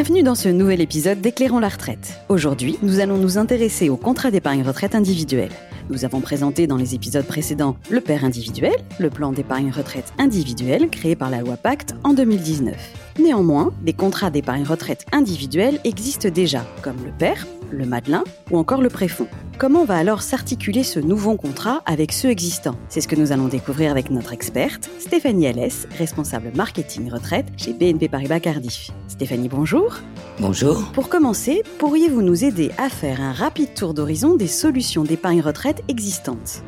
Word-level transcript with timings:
Bienvenue 0.00 0.22
dans 0.22 0.36
ce 0.36 0.48
nouvel 0.48 0.80
épisode 0.80 1.20
d'Éclairons 1.20 1.58
la 1.58 1.68
retraite. 1.68 2.20
Aujourd'hui, 2.28 2.78
nous 2.82 3.00
allons 3.00 3.16
nous 3.16 3.36
intéresser 3.36 3.88
au 3.88 3.96
contrat 3.96 4.30
d'épargne 4.30 4.62
retraite 4.62 4.94
individuel. 4.94 5.50
Nous 5.90 6.04
avons 6.04 6.20
présenté 6.20 6.68
dans 6.68 6.76
les 6.76 6.94
épisodes 6.94 7.26
précédents 7.26 7.74
le 7.90 8.00
père 8.00 8.24
individuel, 8.24 8.76
le 9.00 9.10
plan 9.10 9.32
d'épargne 9.32 9.72
retraite 9.72 10.12
individuel 10.16 10.88
créé 10.88 11.16
par 11.16 11.30
la 11.30 11.40
loi 11.40 11.56
Pacte 11.56 11.96
en 12.04 12.12
2019. 12.12 12.76
Néanmoins, 13.18 13.72
des 13.82 13.92
contrats 13.92 14.30
d'épargne 14.30 14.62
retraite 14.62 15.04
individuels 15.10 15.80
existent 15.82 16.28
déjà, 16.28 16.64
comme 16.82 17.04
le 17.04 17.10
père, 17.10 17.44
le 17.70 17.86
Madelin 17.86 18.24
ou 18.50 18.58
encore 18.58 18.82
le 18.82 18.88
préfonds. 18.88 19.28
Comment 19.58 19.84
va 19.84 19.96
alors 19.96 20.22
s'articuler 20.22 20.82
ce 20.82 21.00
nouveau 21.00 21.36
contrat 21.36 21.82
avec 21.84 22.12
ceux 22.12 22.28
existants? 22.28 22.76
C'est 22.88 23.00
ce 23.00 23.08
que 23.08 23.16
nous 23.16 23.32
allons 23.32 23.48
découvrir 23.48 23.90
avec 23.90 24.10
notre 24.10 24.32
experte, 24.32 24.88
Stéphanie 24.98 25.46
Alès, 25.46 25.88
responsable 25.98 26.52
marketing 26.54 27.10
retraite 27.10 27.46
chez 27.56 27.72
BNP 27.72 28.08
Paribas 28.08 28.40
Cardiff. 28.40 28.90
Stéphanie, 29.08 29.48
bonjour. 29.48 29.96
Bonjour. 30.38 30.92
Pour 30.92 31.08
commencer, 31.08 31.62
pourriez-vous 31.78 32.22
nous 32.22 32.44
aider 32.44 32.70
à 32.78 32.88
faire 32.88 33.20
un 33.20 33.32
rapide 33.32 33.74
tour 33.74 33.94
d'horizon 33.94 34.36
des 34.36 34.46
solutions 34.46 35.02
d'épargne 35.02 35.40
retraite 35.40 35.82
existantes? 35.88 36.62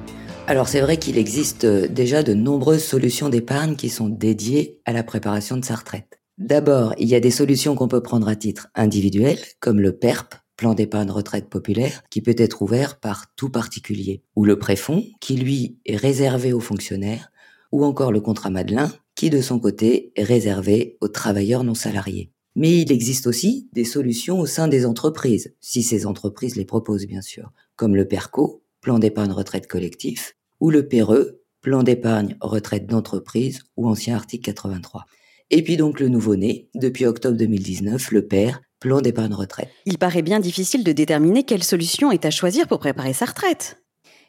Alors 0.48 0.68
c'est 0.68 0.80
vrai 0.80 0.96
qu'il 0.96 1.16
existe 1.16 1.64
euh, 1.64 1.86
déjà 1.86 2.24
de 2.24 2.34
nombreuses 2.34 2.82
solutions 2.82 3.28
d'épargne 3.28 3.76
qui 3.76 3.88
sont 3.88 4.08
dédiées 4.08 4.80
à 4.84 4.92
la 4.92 5.04
préparation 5.04 5.56
de 5.56 5.64
sa 5.64 5.76
retraite. 5.76 6.20
D'abord, 6.38 6.94
il 6.98 7.06
y 7.06 7.14
a 7.14 7.20
des 7.20 7.30
solutions 7.30 7.76
qu'on 7.76 7.86
peut 7.86 8.02
prendre 8.02 8.26
à 8.26 8.34
titre 8.34 8.68
individuel, 8.74 9.38
comme 9.60 9.78
le 9.78 9.92
PERP, 9.92 10.34
plan 10.60 10.74
d'épargne 10.74 11.10
retraite 11.10 11.48
populaire, 11.48 12.02
qui 12.10 12.20
peut 12.20 12.34
être 12.36 12.60
ouvert 12.60 13.00
par 13.00 13.34
tout 13.34 13.48
particulier, 13.48 14.22
ou 14.36 14.44
le 14.44 14.58
préfonds, 14.58 15.06
qui 15.18 15.36
lui 15.36 15.78
est 15.86 15.96
réservé 15.96 16.52
aux 16.52 16.60
fonctionnaires, 16.60 17.32
ou 17.72 17.82
encore 17.82 18.12
le 18.12 18.20
contrat 18.20 18.50
Madelin, 18.50 18.92
qui 19.14 19.30
de 19.30 19.40
son 19.40 19.58
côté 19.58 20.12
est 20.16 20.22
réservé 20.22 20.98
aux 21.00 21.08
travailleurs 21.08 21.64
non 21.64 21.72
salariés. 21.72 22.30
Mais 22.56 22.76
il 22.76 22.92
existe 22.92 23.26
aussi 23.26 23.70
des 23.72 23.86
solutions 23.86 24.38
au 24.38 24.44
sein 24.44 24.68
des 24.68 24.84
entreprises, 24.84 25.54
si 25.60 25.82
ces 25.82 26.04
entreprises 26.04 26.56
les 26.56 26.66
proposent 26.66 27.06
bien 27.06 27.22
sûr, 27.22 27.50
comme 27.74 27.96
le 27.96 28.06
PERCO, 28.06 28.62
plan 28.82 28.98
d'épargne 28.98 29.32
retraite 29.32 29.66
collectif, 29.66 30.36
ou 30.60 30.68
le 30.68 30.86
PRE, 30.86 31.38
plan 31.62 31.82
d'épargne 31.82 32.36
retraite 32.42 32.84
d'entreprise 32.86 33.62
ou 33.78 33.88
ancien 33.88 34.14
article 34.14 34.44
83. 34.44 35.06
Et 35.48 35.64
puis 35.64 35.78
donc 35.78 36.00
le 36.00 36.08
nouveau-né, 36.08 36.68
depuis 36.74 37.06
octobre 37.06 37.38
2019, 37.38 38.10
le 38.10 38.26
PER, 38.26 38.52
plan 38.80 39.00
d'épargne 39.00 39.34
retraite. 39.34 39.68
Il 39.86 39.98
paraît 39.98 40.22
bien 40.22 40.40
difficile 40.40 40.82
de 40.82 40.92
déterminer 40.92 41.44
quelle 41.44 41.62
solution 41.62 42.10
est 42.10 42.24
à 42.24 42.30
choisir 42.30 42.66
pour 42.66 42.80
préparer 42.80 43.12
sa 43.12 43.26
retraite. 43.26 43.76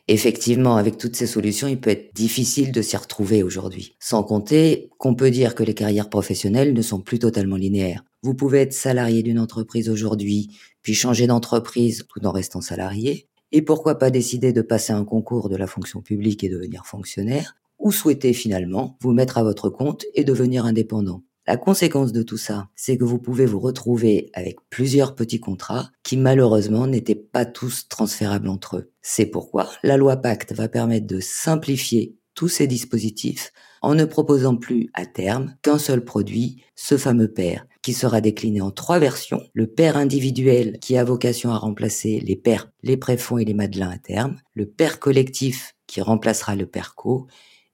Effectivement, 0.07 0.75
avec 0.75 0.97
toutes 0.97 1.15
ces 1.15 1.27
solutions, 1.27 1.67
il 1.67 1.79
peut 1.79 1.91
être 1.91 2.13
difficile 2.13 2.71
de 2.71 2.81
s'y 2.81 2.97
retrouver 2.97 3.43
aujourd'hui. 3.43 3.95
Sans 3.99 4.23
compter 4.23 4.89
qu'on 4.97 5.15
peut 5.15 5.31
dire 5.31 5.55
que 5.55 5.63
les 5.63 5.73
carrières 5.73 6.09
professionnelles 6.09 6.73
ne 6.73 6.81
sont 6.81 6.99
plus 6.99 7.19
totalement 7.19 7.55
linéaires. 7.55 8.03
Vous 8.23 8.33
pouvez 8.33 8.59
être 8.59 8.73
salarié 8.73 9.23
d'une 9.23 9.39
entreprise 9.39 9.89
aujourd'hui, 9.89 10.49
puis 10.81 10.93
changer 10.93 11.27
d'entreprise 11.27 12.05
tout 12.09 12.25
en 12.25 12.31
restant 12.31 12.61
salarié. 12.61 13.27
Et 13.51 13.61
pourquoi 13.61 13.97
pas 13.97 14.09
décider 14.09 14.53
de 14.53 14.61
passer 14.61 14.93
un 14.93 15.05
concours 15.05 15.49
de 15.49 15.55
la 15.55 15.67
fonction 15.67 16.01
publique 16.01 16.43
et 16.43 16.49
devenir 16.49 16.85
fonctionnaire, 16.85 17.55
ou 17.79 17.91
souhaiter 17.91 18.33
finalement 18.33 18.97
vous 19.01 19.13
mettre 19.13 19.37
à 19.37 19.43
votre 19.43 19.69
compte 19.69 20.05
et 20.13 20.23
devenir 20.23 20.65
indépendant. 20.65 21.23
La 21.51 21.57
conséquence 21.57 22.13
de 22.13 22.23
tout 22.23 22.37
ça, 22.37 22.69
c'est 22.77 22.97
que 22.97 23.03
vous 23.03 23.19
pouvez 23.19 23.45
vous 23.45 23.59
retrouver 23.59 24.29
avec 24.33 24.55
plusieurs 24.69 25.15
petits 25.15 25.41
contrats 25.41 25.89
qui 26.01 26.15
malheureusement 26.15 26.87
n'étaient 26.87 27.13
pas 27.13 27.43
tous 27.43 27.89
transférables 27.89 28.47
entre 28.47 28.77
eux. 28.77 28.91
C'est 29.01 29.25
pourquoi 29.25 29.69
la 29.83 29.97
loi 29.97 30.15
Pacte 30.15 30.53
va 30.53 30.69
permettre 30.69 31.07
de 31.07 31.19
simplifier 31.19 32.15
tous 32.35 32.47
ces 32.47 32.67
dispositifs 32.67 33.51
en 33.81 33.95
ne 33.95 34.05
proposant 34.05 34.55
plus 34.55 34.91
à 34.93 35.05
terme 35.05 35.53
qu'un 35.61 35.77
seul 35.77 36.05
produit, 36.05 36.63
ce 36.75 36.95
fameux 36.95 37.27
pair, 37.33 37.65
qui 37.81 37.91
sera 37.91 38.21
décliné 38.21 38.61
en 38.61 38.71
trois 38.71 38.99
versions. 38.99 39.41
Le 39.53 39.67
pair 39.67 39.97
individuel 39.97 40.79
qui 40.79 40.95
a 40.95 41.03
vocation 41.03 41.51
à 41.51 41.57
remplacer 41.57 42.21
les 42.21 42.37
pairs, 42.37 42.71
les 42.81 42.95
préfonds 42.95 43.39
et 43.39 43.45
les 43.45 43.53
madelins 43.53 43.91
à 43.91 43.97
terme. 43.97 44.37
Le 44.53 44.67
pair 44.67 45.01
collectif 45.01 45.75
qui 45.85 45.99
remplacera 45.99 46.55
le 46.55 46.65
pair 46.65 46.95
co 46.95 47.27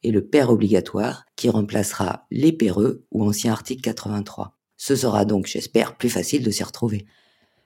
et 0.04 0.12
le 0.12 0.26
père 0.26 0.50
obligatoire 0.50 1.26
qui 1.36 1.50
remplacera 1.50 2.26
les 2.32 2.52
péreux 2.52 3.06
ou 3.12 3.24
ancien 3.24 3.52
article 3.52 3.82
83. 3.82 4.58
Ce 4.78 4.96
sera 4.96 5.26
donc, 5.26 5.48
j'espère, 5.48 5.98
plus 5.98 6.10
facile 6.10 6.44
de 6.44 6.52
s'y 6.52 6.64
retrouver. 6.64 7.06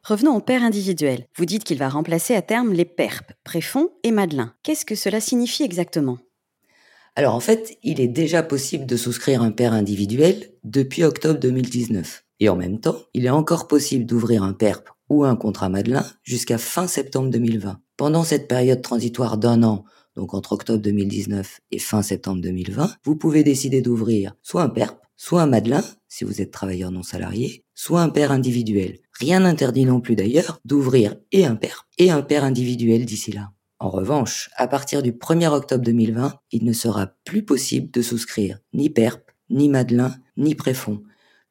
Revenons 0.03 0.35
au 0.35 0.41
père 0.41 0.63
individuel. 0.63 1.27
Vous 1.35 1.45
dites 1.45 1.63
qu'il 1.63 1.77
va 1.77 1.89
remplacer 1.89 2.33
à 2.33 2.41
terme 2.41 2.73
les 2.73 2.85
PERP, 2.85 3.33
Préfond 3.43 3.89
et 4.03 4.11
Madelin. 4.11 4.53
Qu'est-ce 4.63 4.85
que 4.85 4.95
cela 4.95 5.19
signifie 5.21 5.63
exactement? 5.63 6.17
Alors 7.15 7.35
en 7.35 7.39
fait, 7.39 7.77
il 7.83 7.99
est 7.99 8.07
déjà 8.07 8.41
possible 8.41 8.85
de 8.85 8.97
souscrire 8.97 9.41
un 9.41 9.51
père 9.51 9.73
individuel 9.73 10.53
depuis 10.63 11.03
octobre 11.03 11.39
2019. 11.39 12.23
Et 12.39 12.49
en 12.49 12.55
même 12.55 12.79
temps, 12.79 12.97
il 13.13 13.25
est 13.25 13.29
encore 13.29 13.67
possible 13.67 14.05
d'ouvrir 14.05 14.41
un 14.41 14.53
PERP 14.53 14.89
ou 15.09 15.25
un 15.25 15.35
contrat 15.35 15.69
Madelin 15.69 16.05
jusqu'à 16.23 16.57
fin 16.57 16.87
septembre 16.87 17.29
2020. 17.29 17.79
Pendant 17.97 18.23
cette 18.23 18.47
période 18.47 18.81
transitoire 18.81 19.37
d'un 19.37 19.61
an 19.61 19.83
donc 20.15 20.33
entre 20.33 20.53
octobre 20.53 20.81
2019 20.81 21.61
et 21.71 21.79
fin 21.79 22.01
septembre 22.01 22.41
2020, 22.41 22.95
vous 23.03 23.15
pouvez 23.15 23.43
décider 23.43 23.81
d'ouvrir 23.81 24.33
soit 24.41 24.63
un 24.63 24.69
PERP, 24.69 24.99
soit 25.15 25.41
un 25.41 25.47
Madelin, 25.47 25.83
si 26.07 26.23
vous 26.23 26.41
êtes 26.41 26.51
travailleur 26.51 26.91
non 26.91 27.03
salarié, 27.03 27.63
soit 27.75 28.01
un 28.01 28.09
père 28.09 28.31
individuel. 28.31 28.99
Rien 29.19 29.41
n'interdit 29.41 29.85
non 29.85 30.01
plus 30.01 30.15
d'ailleurs 30.15 30.59
d'ouvrir 30.65 31.15
et 31.31 31.45
un 31.45 31.55
PERP 31.55 31.85
et 31.97 32.11
un 32.11 32.21
père 32.21 32.43
individuel 32.43 33.05
d'ici 33.05 33.31
là. 33.31 33.51
En 33.79 33.89
revanche, 33.89 34.49
à 34.57 34.67
partir 34.67 35.01
du 35.01 35.11
1er 35.11 35.47
octobre 35.47 35.83
2020, 35.83 36.35
il 36.51 36.65
ne 36.65 36.73
sera 36.73 37.07
plus 37.25 37.43
possible 37.43 37.89
de 37.89 38.01
souscrire 38.01 38.59
ni 38.73 38.89
PERP, 38.89 39.23
ni 39.49 39.69
Madelin, 39.69 40.15
ni 40.37 40.53
Préfonds. 40.53 41.01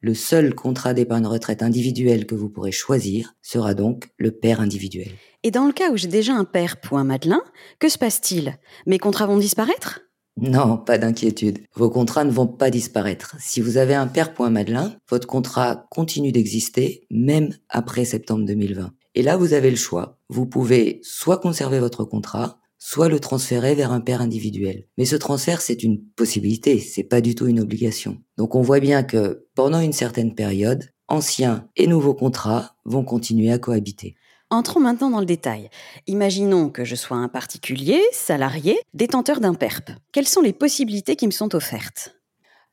Le 0.03 0.15
seul 0.15 0.55
contrat 0.55 0.95
d'épargne 0.95 1.27
retraite 1.27 1.63
individuel 1.63 2.25
que 2.25 2.35
vous 2.35 2.49
pourrez 2.49 2.73
choisir 2.73 3.35
sera 3.43 3.75
donc 3.75 4.09
le 4.17 4.31
père 4.31 4.63
individuel. 4.63 5.11
Et 5.43 5.51
dans 5.51 5.67
le 5.67 5.75
cas 5.75 5.91
où 5.91 5.99
j'ai 5.99 6.09
déjà 6.09 6.33
un 6.33 6.47
père 6.47 6.77
ou 6.91 6.97
un 6.97 7.05
Madelin, 7.05 7.43
que 7.79 7.91
se 7.91 7.99
passe-t-il? 7.99 8.57
Mes 8.87 8.99
contrats 8.99 9.27
vont 9.27 9.37
disparaître? 9.37 10.01
Non, 10.39 10.79
pas 10.79 10.97
d'inquiétude. 10.97 11.59
Vos 11.75 11.91
contrats 11.91 12.25
ne 12.25 12.31
vont 12.31 12.47
pas 12.47 12.71
disparaître. 12.71 13.37
Si 13.39 13.61
vous 13.61 13.77
avez 13.77 13.95
un 13.95 14.07
père 14.07 14.33
point 14.33 14.49
Madelin, 14.49 14.97
votre 15.11 15.27
contrat 15.27 15.87
continue 15.91 16.33
d'exister 16.33 17.07
même 17.11 17.51
après 17.69 18.07
septembre 18.07 18.47
2020. 18.47 18.93
Et 19.17 19.23
là, 19.23 19.37
vous 19.37 19.53
avez 19.53 19.71
le 19.71 19.77
choix. 19.77 20.19
Vous 20.31 20.47
pouvez 20.47 21.01
soit 21.03 21.39
conserver 21.39 21.79
votre 21.79 22.05
contrat, 22.05 22.60
soit 22.81 23.09
le 23.09 23.21
transférer 23.21 23.77
vers 23.77 23.93
un 23.93 24.01
père 24.01 24.23
individuel. 24.23 24.89
Mais 24.99 25.05
ce 25.05 25.15
transfert, 25.15 25.61
c'est 25.61 25.85
une 25.85 26.03
possibilité, 26.17 26.81
c'est 26.81 27.05
pas 27.05 27.21
du 27.21 27.37
tout 27.37 27.47
une 27.47 27.61
obligation. 27.61 28.19
Donc 28.37 28.57
on 28.57 28.63
voit 28.63 28.81
bien 28.81 29.05
que 29.05 29.47
pendant 29.55 29.81
une 29.81 29.93
certaine 29.93 30.35
période, 30.35 30.91
anciens 31.07 31.69
et 31.77 31.87
nouveaux 31.87 32.15
contrats 32.15 32.75
vont 32.85 33.05
continuer 33.05 33.53
à 33.53 33.59
cohabiter. 33.59 34.17
Entrons 34.49 34.81
maintenant 34.81 35.11
dans 35.11 35.21
le 35.21 35.27
détail. 35.27 35.71
Imaginons 36.09 36.71
que 36.71 36.85
je 36.85 36.97
sois 36.97 37.19
un 37.19 37.29
particulier, 37.29 38.03
salarié, 38.13 38.81
détenteur 38.95 39.39
d'un 39.41 39.55
PERP. 39.55 39.91
Quelles 40.11 40.27
sont 40.27 40.41
les 40.41 40.53
possibilités 40.53 41.15
qui 41.15 41.27
me 41.27 41.33
sont 41.33 41.55
offertes? 41.55 42.17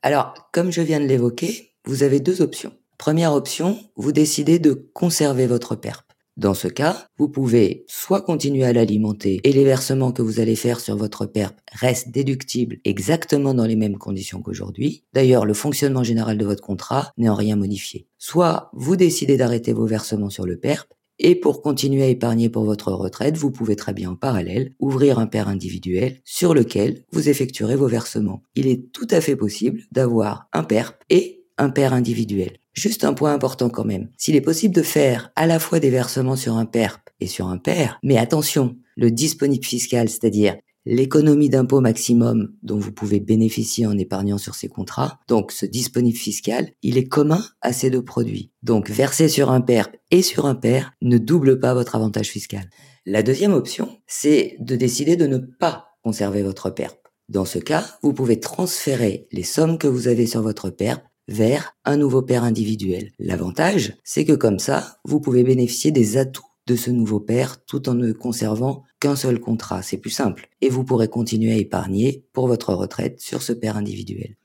Alors, 0.02 0.48
comme 0.52 0.72
je 0.72 0.80
viens 0.80 1.00
de 1.00 1.06
l'évoquer, 1.06 1.74
vous 1.84 2.02
avez 2.02 2.18
deux 2.18 2.42
options. 2.42 2.72
Première 2.96 3.32
option, 3.32 3.78
vous 3.94 4.10
décidez 4.10 4.58
de 4.58 4.72
conserver 4.72 5.46
votre 5.46 5.76
PERP. 5.76 6.07
Dans 6.38 6.54
ce 6.54 6.68
cas, 6.68 7.08
vous 7.18 7.28
pouvez 7.28 7.84
soit 7.88 8.20
continuer 8.20 8.62
à 8.62 8.72
l'alimenter 8.72 9.40
et 9.42 9.52
les 9.52 9.64
versements 9.64 10.12
que 10.12 10.22
vous 10.22 10.38
allez 10.38 10.54
faire 10.54 10.78
sur 10.78 10.96
votre 10.96 11.26
PERP 11.26 11.58
restent 11.72 12.12
déductibles 12.12 12.76
exactement 12.84 13.54
dans 13.54 13.66
les 13.66 13.74
mêmes 13.74 13.98
conditions 13.98 14.40
qu'aujourd'hui. 14.40 15.02
D'ailleurs, 15.12 15.44
le 15.44 15.52
fonctionnement 15.52 16.04
général 16.04 16.38
de 16.38 16.44
votre 16.44 16.62
contrat 16.62 17.10
n'est 17.18 17.28
en 17.28 17.34
rien 17.34 17.56
modifié. 17.56 18.06
Soit 18.18 18.70
vous 18.72 18.94
décidez 18.94 19.36
d'arrêter 19.36 19.72
vos 19.72 19.86
versements 19.86 20.30
sur 20.30 20.46
le 20.46 20.56
PERP 20.56 20.86
et 21.18 21.34
pour 21.34 21.60
continuer 21.60 22.04
à 22.04 22.08
épargner 22.08 22.48
pour 22.48 22.62
votre 22.62 22.92
retraite, 22.92 23.36
vous 23.36 23.50
pouvez 23.50 23.74
très 23.74 23.92
bien 23.92 24.10
en 24.10 24.14
parallèle 24.14 24.74
ouvrir 24.78 25.18
un 25.18 25.26
père 25.26 25.48
individuel 25.48 26.20
sur 26.24 26.54
lequel 26.54 27.02
vous 27.10 27.28
effectuerez 27.28 27.74
vos 27.74 27.88
versements. 27.88 28.44
Il 28.54 28.68
est 28.68 28.92
tout 28.92 29.08
à 29.10 29.20
fait 29.20 29.34
possible 29.34 29.80
d'avoir 29.90 30.48
un 30.52 30.62
PERP 30.62 31.02
et 31.10 31.46
un 31.58 31.70
père 31.70 31.94
individuel. 31.94 32.58
Juste 32.78 33.02
un 33.02 33.12
point 33.12 33.32
important 33.32 33.70
quand 33.70 33.84
même. 33.84 34.08
S'il 34.16 34.36
est 34.36 34.40
possible 34.40 34.72
de 34.72 34.82
faire 34.82 35.32
à 35.34 35.48
la 35.48 35.58
fois 35.58 35.80
des 35.80 35.90
versements 35.90 36.36
sur 36.36 36.56
un 36.56 36.64
PERP 36.64 37.10
et 37.18 37.26
sur 37.26 37.48
un 37.48 37.58
père, 37.58 37.98
mais 38.04 38.16
attention, 38.16 38.76
le 38.96 39.10
disponible 39.10 39.64
fiscal, 39.64 40.08
c'est-à-dire 40.08 40.54
l'économie 40.86 41.50
d'impôt 41.50 41.80
maximum 41.80 42.54
dont 42.62 42.78
vous 42.78 42.92
pouvez 42.92 43.18
bénéficier 43.18 43.84
en 43.84 43.98
épargnant 43.98 44.38
sur 44.38 44.54
ces 44.54 44.68
contrats. 44.68 45.18
Donc 45.26 45.50
ce 45.50 45.66
disponible 45.66 46.16
fiscal, 46.16 46.70
il 46.82 46.98
est 46.98 47.08
commun 47.08 47.44
à 47.62 47.72
ces 47.72 47.90
deux 47.90 48.04
produits. 48.04 48.52
Donc 48.62 48.88
verser 48.88 49.28
sur 49.28 49.50
un 49.50 49.60
PERP 49.60 49.96
et 50.12 50.22
sur 50.22 50.46
un 50.46 50.54
père 50.54 50.92
ne 51.02 51.18
double 51.18 51.58
pas 51.58 51.74
votre 51.74 51.96
avantage 51.96 52.28
fiscal. 52.28 52.70
La 53.06 53.24
deuxième 53.24 53.54
option, 53.54 53.88
c'est 54.06 54.54
de 54.60 54.76
décider 54.76 55.16
de 55.16 55.26
ne 55.26 55.38
pas 55.38 55.88
conserver 56.04 56.44
votre 56.44 56.70
PERP. 56.70 56.96
Dans 57.28 57.44
ce 57.44 57.58
cas, 57.58 57.84
vous 58.02 58.14
pouvez 58.14 58.40
transférer 58.40 59.26
les 59.32 59.42
sommes 59.42 59.76
que 59.76 59.88
vous 59.88 60.06
avez 60.06 60.26
sur 60.26 60.40
votre 60.42 60.70
PERP 60.70 61.02
vers 61.28 61.76
un 61.84 61.96
nouveau 61.96 62.22
père 62.22 62.42
individuel. 62.42 63.12
L'avantage, 63.18 63.96
c'est 64.02 64.24
que 64.24 64.32
comme 64.32 64.58
ça, 64.58 64.98
vous 65.04 65.20
pouvez 65.20 65.44
bénéficier 65.44 65.92
des 65.92 66.16
atouts 66.16 66.42
de 66.66 66.74
ce 66.74 66.90
nouveau 66.90 67.20
père 67.20 67.64
tout 67.64 67.88
en 67.88 67.94
ne 67.94 68.12
conservant 68.12 68.82
qu'un 69.00 69.16
seul 69.16 69.38
contrat. 69.38 69.82
C'est 69.82 69.98
plus 69.98 70.10
simple. 70.10 70.48
Et 70.60 70.68
vous 70.68 70.84
pourrez 70.84 71.08
continuer 71.08 71.52
à 71.52 71.56
épargner 71.56 72.24
pour 72.32 72.48
votre 72.48 72.74
retraite 72.74 73.20
sur 73.20 73.42
ce 73.42 73.52
père 73.52 73.76
individuel. 73.76 74.37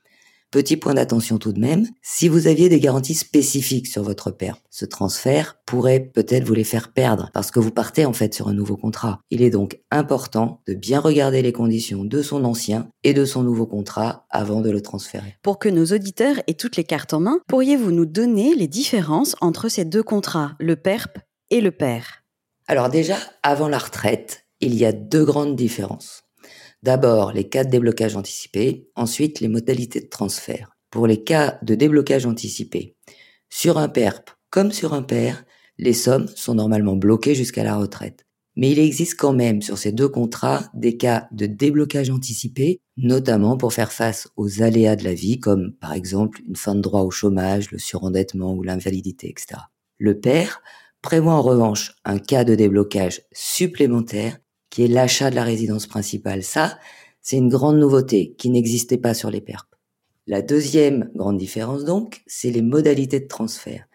Petit 0.54 0.76
point 0.76 0.94
d'attention 0.94 1.38
tout 1.38 1.52
de 1.52 1.58
même, 1.58 1.88
si 2.00 2.28
vous 2.28 2.46
aviez 2.46 2.68
des 2.68 2.78
garanties 2.78 3.16
spécifiques 3.16 3.88
sur 3.88 4.04
votre 4.04 4.30
PERP, 4.30 4.60
ce 4.70 4.84
transfert 4.84 5.58
pourrait 5.66 5.98
peut-être 5.98 6.44
vous 6.44 6.54
les 6.54 6.62
faire 6.62 6.92
perdre 6.92 7.28
parce 7.34 7.50
que 7.50 7.58
vous 7.58 7.72
partez 7.72 8.06
en 8.06 8.12
fait 8.12 8.32
sur 8.32 8.46
un 8.46 8.52
nouveau 8.52 8.76
contrat. 8.76 9.18
Il 9.30 9.42
est 9.42 9.50
donc 9.50 9.80
important 9.90 10.60
de 10.68 10.74
bien 10.74 11.00
regarder 11.00 11.42
les 11.42 11.50
conditions 11.50 12.04
de 12.04 12.22
son 12.22 12.44
ancien 12.44 12.88
et 13.02 13.14
de 13.14 13.24
son 13.24 13.42
nouveau 13.42 13.66
contrat 13.66 14.26
avant 14.30 14.60
de 14.60 14.70
le 14.70 14.80
transférer. 14.80 15.34
Pour 15.42 15.58
que 15.58 15.68
nos 15.68 15.86
auditeurs 15.86 16.36
aient 16.46 16.54
toutes 16.54 16.76
les 16.76 16.84
cartes 16.84 17.14
en 17.14 17.18
main, 17.18 17.40
pourriez-vous 17.48 17.90
nous 17.90 18.06
donner 18.06 18.54
les 18.54 18.68
différences 18.68 19.34
entre 19.40 19.68
ces 19.68 19.84
deux 19.84 20.04
contrats, 20.04 20.52
le 20.60 20.76
PERP 20.76 21.18
et 21.50 21.60
le 21.60 21.72
PER? 21.72 22.02
Alors 22.68 22.90
déjà, 22.90 23.16
avant 23.42 23.66
la 23.66 23.78
retraite, 23.78 24.46
il 24.60 24.76
y 24.76 24.84
a 24.84 24.92
deux 24.92 25.24
grandes 25.24 25.56
différences. 25.56 26.23
D'abord, 26.84 27.32
les 27.32 27.48
cas 27.48 27.64
de 27.64 27.70
déblocage 27.70 28.14
anticipé, 28.14 28.90
ensuite 28.94 29.40
les 29.40 29.48
modalités 29.48 30.02
de 30.02 30.06
transfert. 30.06 30.76
Pour 30.90 31.06
les 31.06 31.24
cas 31.24 31.58
de 31.62 31.74
déblocage 31.74 32.26
anticipé, 32.26 32.94
sur 33.48 33.78
un 33.78 33.88
PERP 33.88 34.28
comme 34.50 34.70
sur 34.70 34.92
un 34.92 35.02
PER, 35.02 35.32
les 35.78 35.94
sommes 35.94 36.28
sont 36.36 36.54
normalement 36.54 36.94
bloquées 36.94 37.34
jusqu'à 37.34 37.64
la 37.64 37.76
retraite. 37.76 38.26
Mais 38.54 38.70
il 38.70 38.78
existe 38.78 39.18
quand 39.18 39.32
même 39.32 39.62
sur 39.62 39.78
ces 39.78 39.92
deux 39.92 40.10
contrats 40.10 40.70
des 40.74 40.98
cas 40.98 41.26
de 41.32 41.46
déblocage 41.46 42.10
anticipé, 42.10 42.82
notamment 42.98 43.56
pour 43.56 43.72
faire 43.72 43.90
face 43.90 44.28
aux 44.36 44.60
aléas 44.62 44.96
de 44.96 45.04
la 45.04 45.14
vie, 45.14 45.40
comme 45.40 45.72
par 45.80 45.94
exemple 45.94 46.42
une 46.46 46.54
fin 46.54 46.74
de 46.74 46.82
droit 46.82 47.00
au 47.00 47.10
chômage, 47.10 47.70
le 47.70 47.78
surendettement 47.78 48.52
ou 48.52 48.62
l'invalidité, 48.62 49.30
etc. 49.30 49.62
Le 49.96 50.20
PER 50.20 50.60
prévoit 51.00 51.32
en 51.32 51.42
revanche 51.42 51.96
un 52.04 52.18
cas 52.18 52.44
de 52.44 52.54
déblocage 52.54 53.22
supplémentaire 53.32 54.38
qui 54.74 54.82
est 54.82 54.88
l'achat 54.88 55.30
de 55.30 55.36
la 55.36 55.44
résidence 55.44 55.86
principale. 55.86 56.42
Ça, 56.42 56.80
c'est 57.22 57.36
une 57.36 57.48
grande 57.48 57.78
nouveauté 57.78 58.34
qui 58.36 58.50
n'existait 58.50 58.98
pas 58.98 59.14
sur 59.14 59.30
les 59.30 59.40
PERP. 59.40 59.72
La 60.26 60.42
deuxième 60.42 61.12
grande 61.14 61.38
différence 61.38 61.84
donc, 61.84 62.24
c'est 62.26 62.50
les 62.50 62.60
modalités 62.60 63.20
de 63.20 63.28
transfert. 63.28 63.86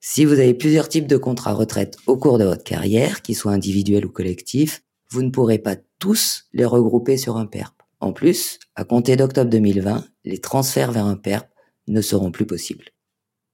Si 0.00 0.24
vous 0.24 0.32
avez 0.32 0.54
plusieurs 0.54 0.88
types 0.88 1.06
de 1.06 1.18
contrats 1.18 1.52
retraite 1.52 1.98
au 2.06 2.16
cours 2.16 2.38
de 2.38 2.44
votre 2.44 2.64
carrière, 2.64 3.20
qu'ils 3.20 3.36
soient 3.36 3.52
individuels 3.52 4.06
ou 4.06 4.10
collectifs, 4.10 4.82
vous 5.10 5.22
ne 5.22 5.28
pourrez 5.28 5.58
pas 5.58 5.76
tous 5.98 6.44
les 6.54 6.64
regrouper 6.64 7.18
sur 7.18 7.36
un 7.36 7.44
PERP. 7.44 7.74
En 8.00 8.14
plus, 8.14 8.58
à 8.76 8.84
compter 8.84 9.16
d'octobre 9.16 9.50
2020, 9.50 10.06
les 10.24 10.38
transferts 10.38 10.92
vers 10.92 11.04
un 11.04 11.16
PERP 11.16 11.50
ne 11.86 12.00
seront 12.00 12.30
plus 12.30 12.46
possibles. 12.46 12.86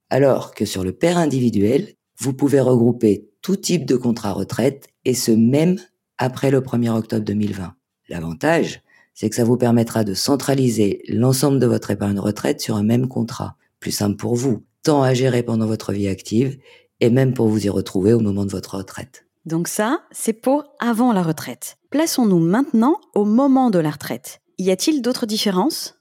Alors 0.09 0.53
que 0.53 0.63
sur 0.63 0.85
le 0.85 0.93
PER 0.93 1.17
individuel, 1.17 1.95
vous 2.17 2.31
pouvez 2.31 2.61
regrouper 2.61 3.27
tout 3.41 3.57
type 3.57 3.85
de 3.85 3.97
contrat 3.97 4.31
retraite 4.31 4.87
et 5.03 5.15
ce 5.15 5.31
même 5.31 5.77
après 6.21 6.51
le 6.51 6.61
1er 6.61 6.91
octobre 6.91 7.25
2020. 7.25 7.73
L'avantage, 8.07 8.83
c'est 9.15 9.27
que 9.27 9.35
ça 9.35 9.43
vous 9.43 9.57
permettra 9.57 10.03
de 10.03 10.13
centraliser 10.13 11.01
l'ensemble 11.07 11.59
de 11.59 11.65
votre 11.65 11.89
épargne 11.89 12.19
retraite 12.19 12.61
sur 12.61 12.75
un 12.75 12.83
même 12.83 13.07
contrat. 13.07 13.55
Plus 13.79 13.91
simple 13.91 14.17
pour 14.17 14.35
vous, 14.35 14.63
tant 14.83 15.01
à 15.01 15.15
gérer 15.15 15.41
pendant 15.41 15.65
votre 15.65 15.91
vie 15.91 16.07
active 16.07 16.59
et 16.99 17.09
même 17.09 17.33
pour 17.33 17.47
vous 17.47 17.65
y 17.65 17.69
retrouver 17.69 18.13
au 18.13 18.19
moment 18.19 18.45
de 18.45 18.51
votre 18.51 18.77
retraite. 18.77 19.25
Donc 19.45 19.67
ça, 19.67 20.03
c'est 20.11 20.33
pour 20.33 20.65
avant 20.79 21.11
la 21.11 21.23
retraite. 21.23 21.77
Plaçons-nous 21.89 22.39
maintenant 22.39 23.01
au 23.15 23.25
moment 23.25 23.71
de 23.71 23.79
la 23.79 23.89
retraite. 23.89 24.41
Y 24.59 24.69
a-t-il 24.69 25.01
d'autres 25.01 25.25
différences? 25.25 25.95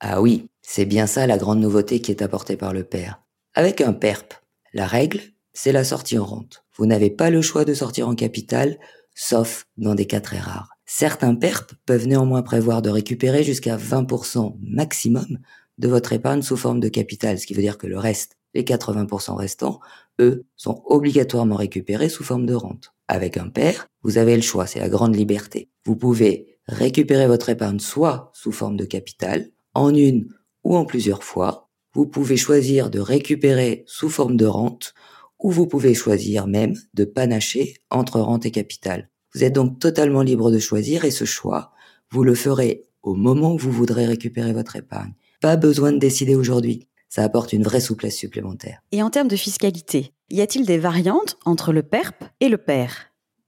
Ah 0.00 0.20
oui, 0.20 0.48
c'est 0.62 0.84
bien 0.84 1.06
ça 1.06 1.28
la 1.28 1.38
grande 1.38 1.60
nouveauté 1.60 2.00
qui 2.00 2.10
est 2.10 2.22
apportée 2.22 2.56
par 2.56 2.72
le 2.72 2.82
père. 2.82 3.22
Avec 3.54 3.80
un 3.80 3.92
PERP, 3.92 4.34
la 4.74 4.88
règle, 4.88 5.20
c'est 5.52 5.70
la 5.70 5.84
sortie 5.84 6.18
en 6.18 6.24
rente. 6.24 6.64
Vous 6.76 6.86
n'avez 6.86 7.10
pas 7.10 7.30
le 7.30 7.42
choix 7.42 7.64
de 7.64 7.74
sortir 7.74 8.08
en 8.08 8.16
capital 8.16 8.76
sauf 9.20 9.66
dans 9.76 9.94
des 9.94 10.06
cas 10.06 10.22
très 10.22 10.38
rares. 10.38 10.70
Certains 10.86 11.34
PERP 11.34 11.74
peuvent 11.84 12.06
néanmoins 12.06 12.40
prévoir 12.40 12.80
de 12.80 12.88
récupérer 12.88 13.44
jusqu'à 13.44 13.76
20% 13.76 14.56
maximum 14.62 15.38
de 15.76 15.88
votre 15.88 16.14
épargne 16.14 16.40
sous 16.40 16.56
forme 16.56 16.80
de 16.80 16.88
capital, 16.88 17.38
ce 17.38 17.46
qui 17.46 17.52
veut 17.52 17.60
dire 17.60 17.76
que 17.76 17.86
le 17.86 17.98
reste, 17.98 18.38
les 18.54 18.62
80% 18.62 19.34
restants, 19.34 19.78
eux, 20.20 20.46
sont 20.56 20.82
obligatoirement 20.86 21.56
récupérés 21.56 22.08
sous 22.08 22.24
forme 22.24 22.46
de 22.46 22.54
rente. 22.54 22.94
Avec 23.08 23.36
un 23.36 23.50
PER, 23.50 23.72
vous 24.02 24.16
avez 24.16 24.36
le 24.36 24.42
choix, 24.42 24.66
c'est 24.66 24.80
la 24.80 24.88
grande 24.88 25.14
liberté. 25.14 25.68
Vous 25.84 25.96
pouvez 25.96 26.56
récupérer 26.66 27.26
votre 27.26 27.50
épargne 27.50 27.78
soit 27.78 28.30
sous 28.32 28.52
forme 28.52 28.78
de 28.78 28.86
capital, 28.86 29.50
en 29.74 29.94
une 29.94 30.32
ou 30.64 30.76
en 30.76 30.86
plusieurs 30.86 31.24
fois. 31.24 31.68
Vous 31.92 32.06
pouvez 32.06 32.38
choisir 32.38 32.88
de 32.88 33.00
récupérer 33.00 33.84
sous 33.86 34.08
forme 34.08 34.38
de 34.38 34.46
rente 34.46 34.94
ou 35.38 35.50
vous 35.50 35.66
pouvez 35.66 35.92
choisir 35.92 36.46
même 36.46 36.74
de 36.94 37.04
panacher 37.04 37.76
entre 37.90 38.20
rente 38.20 38.46
et 38.46 38.50
capital. 38.50 39.09
Vous 39.34 39.44
êtes 39.44 39.52
donc 39.52 39.78
totalement 39.78 40.22
libre 40.22 40.50
de 40.50 40.58
choisir 40.58 41.04
et 41.04 41.10
ce 41.10 41.24
choix, 41.24 41.72
vous 42.10 42.24
le 42.24 42.34
ferez 42.34 42.84
au 43.02 43.14
moment 43.14 43.54
où 43.54 43.58
vous 43.58 43.72
voudrez 43.72 44.06
récupérer 44.06 44.52
votre 44.52 44.76
épargne. 44.76 45.14
Pas 45.40 45.56
besoin 45.56 45.92
de 45.92 45.98
décider 45.98 46.34
aujourd'hui. 46.34 46.88
Ça 47.08 47.24
apporte 47.24 47.52
une 47.52 47.62
vraie 47.62 47.80
souplesse 47.80 48.16
supplémentaire. 48.16 48.82
Et 48.92 49.02
en 49.02 49.10
termes 49.10 49.28
de 49.28 49.36
fiscalité, 49.36 50.12
y 50.30 50.40
a-t-il 50.40 50.64
des 50.64 50.78
variantes 50.78 51.36
entre 51.44 51.72
le 51.72 51.82
PERP 51.82 52.24
et 52.40 52.48
le 52.48 52.58
PER? 52.58 52.88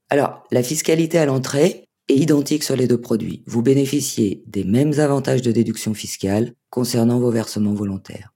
Alors, 0.09 0.43
la 0.51 0.63
fiscalité 0.63 1.17
à 1.17 1.25
l'entrée 1.25 1.85
est 2.09 2.15
identique 2.15 2.63
sur 2.63 2.75
les 2.75 2.87
deux 2.87 2.99
produits. 2.99 3.43
Vous 3.45 3.61
bénéficiez 3.61 4.43
des 4.47 4.63
mêmes 4.63 4.99
avantages 4.99 5.41
de 5.41 5.51
déduction 5.51 5.93
fiscale 5.93 6.53
concernant 6.69 7.19
vos 7.19 7.31
versements 7.31 7.73
volontaires. 7.73 8.33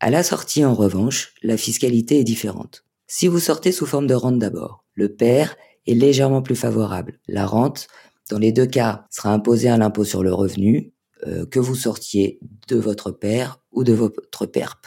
À 0.00 0.10
la 0.10 0.22
sortie, 0.22 0.64
en 0.64 0.74
revanche, 0.74 1.34
la 1.42 1.56
fiscalité 1.56 2.18
est 2.18 2.24
différente. 2.24 2.84
Si 3.06 3.26
vous 3.28 3.40
sortez 3.40 3.72
sous 3.72 3.86
forme 3.86 4.06
de 4.06 4.14
rente 4.14 4.38
d'abord, 4.38 4.84
le 4.94 5.08
PER 5.08 5.46
est 5.88 5.94
légèrement 5.94 6.42
plus 6.42 6.54
favorable. 6.54 7.18
La 7.26 7.46
rente, 7.46 7.88
dans 8.30 8.38
les 8.38 8.52
deux 8.52 8.66
cas, 8.66 9.06
sera 9.10 9.32
imposée 9.32 9.68
à 9.68 9.78
l'impôt 9.78 10.04
sur 10.04 10.22
le 10.22 10.32
revenu, 10.32 10.92
euh, 11.26 11.46
que 11.46 11.58
vous 11.58 11.74
sortiez 11.74 12.38
de 12.68 12.76
votre 12.76 13.10
père 13.10 13.60
ou 13.72 13.82
de 13.84 13.92
votre 13.92 14.46
PERP. 14.46 14.86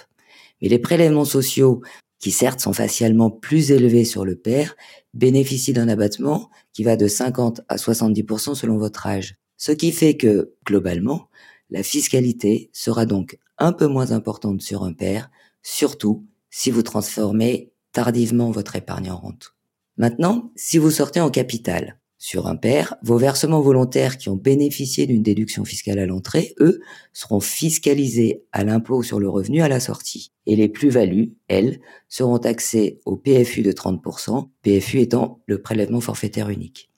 Mais 0.62 0.70
les 0.70 0.80
prélèvements 0.80 1.26
sociaux, 1.26 1.82
qui 2.20 2.32
certes 2.32 2.60
sont 2.60 2.74
facialement 2.74 3.32
plus 3.32 3.72
élevés 3.72 4.06
sur 4.06 4.24
le 4.26 4.36
père, 4.36 4.76
bénéficient 5.14 5.74
d'un 5.74 5.90
abattement 5.90 6.50
qui 6.72 6.84
va 6.84 6.96
de 6.96 7.08
50 7.08 7.62
à 7.68 7.78
70% 7.78 8.54
selon 8.54 8.78
votre 8.78 9.08
âge. 9.08 9.36
Ce 9.58 9.72
qui 9.72 9.92
fait 9.92 10.16
que, 10.16 10.54
globalement, 10.66 11.30
la 11.72 11.84
fiscalité 11.84 12.70
sera 12.74 13.06
donc 13.06 13.38
un 13.58 13.74
peu 13.74 13.88
moins 13.88 14.12
importante 14.12 14.62
sur 14.62 14.84
un 14.84 14.94
père, 14.94 15.32
surtout 15.64 16.26
si 16.50 16.70
vous 16.70 16.84
transformez 16.84 17.72
tardivement 17.92 18.52
votre 18.52 18.76
épargne 18.76 19.10
en 19.10 19.18
rente. 19.18 19.56
Maintenant, 20.02 20.52
si 20.56 20.80
vous 20.80 20.90
sortez 20.90 21.22
en 21.22 21.30
capital, 21.30 22.00
sur 22.18 22.48
un 22.48 22.56
père, 22.56 22.96
vos 23.04 23.20
versements 23.20 23.62
volontaires 23.62 24.18
qui 24.18 24.30
ont 24.30 24.36
bénéficié 24.36 25.06
d'une 25.06 25.22
déduction 25.22 25.64
fiscale 25.64 26.00
à 26.00 26.08
l'entrée, 26.08 26.56
eux, 26.60 26.82
seront 27.14 27.40
fiscalisés 27.40 28.44
à 28.52 28.64
l'impôt 28.64 29.04
sur 29.04 29.20
le 29.20 29.30
revenu 29.30 29.62
à 29.62 29.68
la 29.68 29.80
sortie. 29.80 30.32
Et 30.48 30.56
les 30.56 30.70
plus-values, 30.70 31.36
elles, 31.50 31.82
seront 32.10 32.40
taxées 32.40 33.00
au 33.06 33.16
PFU 33.16 33.62
de 33.62 33.72
30%, 33.72 34.50
PFU 34.64 35.02
étant 35.02 35.44
le 35.46 35.62
prélèvement 35.62 36.02
forfaitaire 36.02 36.50
unique. 36.50 36.90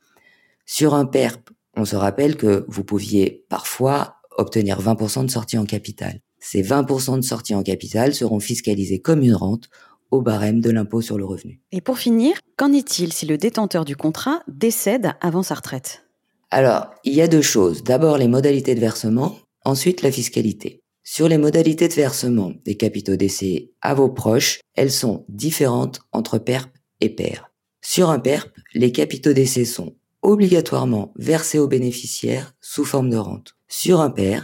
Sur 0.66 0.94
un 0.94 1.06
PERP, 1.06 1.50
on 1.75 1.84
se 1.84 1.98
rappelle 1.98 2.38
que 2.38 2.63
vous 2.70 2.86
pouviez 2.86 3.44
parfois 3.50 4.16
obtenir 4.38 4.82
20% 4.82 5.25
de 5.25 5.30
sortie 5.30 5.58
en 5.58 5.66
capital. 5.66 6.22
Ces 6.39 6.62
20% 6.63 7.18
de 7.18 7.25
sortie 7.25 7.54
en 7.54 7.63
capital 7.63 8.13
seront 8.13 8.39
fiscalisés 8.39 9.00
comme 9.00 9.24
une 9.24 9.36
rente 9.36 9.70
au 10.13 10.22
barème 10.22 10.62
de 10.62 10.70
l'impôt 10.70 11.01
sur 11.01 11.17
le 11.17 11.25
revenu. 11.25 11.60
Et 11.72 11.82
pour 11.82 11.98
finir, 11.98 12.38
qu'en 12.55 12.72
est-il 12.72 13.12
si 13.12 13.25
le 13.25 13.38
détenteur 13.38 13.84
du 13.84 13.96
contrat 13.96 14.43
décède 14.48 15.13
avant 15.22 15.41
sa 15.41 15.55
retraite? 15.55 16.05
Alors, 16.51 16.91
il 17.03 17.15
y 17.15 17.22
a 17.22 17.27
deux 17.27 17.41
choses. 17.41 17.84
D'abord 17.84 18.20
les 18.20 18.27
modalités 18.27 18.75
de 18.75 18.79
versement, 18.79 19.36
ensuite 19.65 20.03
la 20.03 20.12
fiscalité. 20.12 20.82
Sur 21.03 21.27
les 21.27 21.39
modalités 21.39 21.88
de 21.88 21.93
versement 21.93 22.53
des 22.63 22.77
capitaux 22.77 23.15
d'essai 23.15 23.72
à 23.82 23.96
vos 23.96 24.08
proches, 24.08 24.60
elles 24.75 24.91
sont 24.91 25.25
différentes 25.29 26.01
entre 26.12 26.38
PERP 26.38 26.70
et 27.01 27.10
PER. 27.10 27.50
Sur 27.82 28.12
un 28.12 28.20
PERP, 28.20 28.51
les 28.75 28.91
capitaux 28.91 29.34
d'essai 29.34 29.65
sont 29.65 29.96
obligatoirement 30.22 31.12
versés 31.17 31.58
aux 31.58 31.67
bénéficiaires 31.67 32.53
sous 32.62 32.86
forme 32.86 33.10
de 33.10 33.17
rente. 33.17 33.55
Sur 33.67 34.00
un 34.00 34.12
PER, 34.12 34.41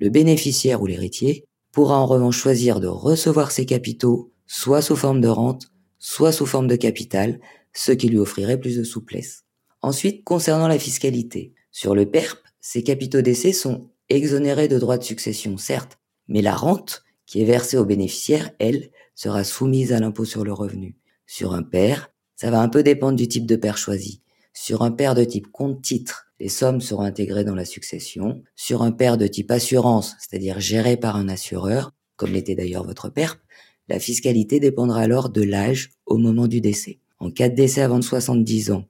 le 0.00 0.10
bénéficiaire 0.10 0.82
ou 0.82 0.86
l'héritier 0.86 1.44
pourra 1.70 1.98
en 1.98 2.06
revanche 2.06 2.36
choisir 2.36 2.80
de 2.80 2.88
recevoir 2.88 3.52
ses 3.52 3.64
capitaux 3.64 4.33
soit 4.46 4.82
sous 4.82 4.96
forme 4.96 5.20
de 5.20 5.28
rente, 5.28 5.70
soit 5.98 6.32
sous 6.32 6.46
forme 6.46 6.68
de 6.68 6.76
capital, 6.76 7.40
ce 7.72 7.92
qui 7.92 8.08
lui 8.08 8.18
offrirait 8.18 8.60
plus 8.60 8.76
de 8.76 8.84
souplesse. 8.84 9.44
Ensuite, 9.82 10.24
concernant 10.24 10.68
la 10.68 10.78
fiscalité, 10.78 11.54
sur 11.70 11.94
le 11.94 12.10
PERP, 12.10 12.38
ces 12.60 12.82
capitaux 12.82 13.20
d'essai 13.20 13.52
sont 13.52 13.90
exonérés 14.08 14.68
de 14.68 14.78
droits 14.78 14.98
de 14.98 15.04
succession, 15.04 15.56
certes, 15.56 15.98
mais 16.28 16.42
la 16.42 16.54
rente 16.54 17.04
qui 17.26 17.42
est 17.42 17.46
versée 17.46 17.76
aux 17.76 17.84
bénéficiaires, 17.84 18.50
elle, 18.58 18.90
sera 19.14 19.44
soumise 19.44 19.92
à 19.92 20.00
l'impôt 20.00 20.24
sur 20.24 20.44
le 20.44 20.52
revenu. 20.52 20.96
Sur 21.26 21.54
un 21.54 21.62
PER, 21.62 22.10
ça 22.36 22.50
va 22.50 22.60
un 22.60 22.68
peu 22.68 22.82
dépendre 22.82 23.16
du 23.16 23.28
type 23.28 23.46
de 23.46 23.56
père 23.56 23.78
choisi. 23.78 24.22
Sur 24.52 24.82
un 24.82 24.90
père 24.90 25.14
de 25.14 25.24
type 25.24 25.50
compte-titre, 25.52 26.26
les 26.40 26.48
sommes 26.48 26.80
seront 26.80 27.02
intégrées 27.02 27.44
dans 27.44 27.54
la 27.54 27.64
succession. 27.64 28.42
Sur 28.56 28.82
un 28.82 28.92
père 28.92 29.16
de 29.16 29.26
type 29.26 29.50
assurance, 29.50 30.16
c'est-à-dire 30.18 30.60
géré 30.60 30.96
par 30.96 31.16
un 31.16 31.28
assureur, 31.28 31.92
comme 32.16 32.32
l'était 32.32 32.54
d'ailleurs 32.54 32.84
votre 32.84 33.08
père, 33.08 33.38
la 33.88 33.98
fiscalité 33.98 34.60
dépendra 34.60 35.00
alors 35.00 35.30
de 35.30 35.42
l'âge 35.42 35.90
au 36.06 36.16
moment 36.16 36.46
du 36.46 36.60
décès. 36.60 36.98
En 37.18 37.30
cas 37.30 37.48
de 37.48 37.54
décès 37.54 37.82
avant 37.82 37.98
de 37.98 38.04
70 38.04 38.70
ans, 38.72 38.84